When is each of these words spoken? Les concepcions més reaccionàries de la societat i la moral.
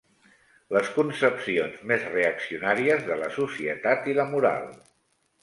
Les 0.77 0.87
concepcions 0.95 1.83
més 1.91 2.07
reaccionàries 2.15 3.05
de 3.11 3.19
la 3.21 3.29
societat 3.37 4.11
i 4.15 4.19
la 4.23 4.27
moral. 4.35 4.69